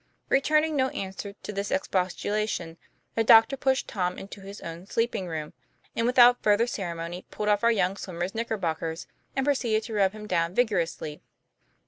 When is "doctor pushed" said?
3.23-3.87